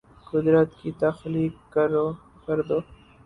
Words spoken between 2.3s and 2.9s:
کردہ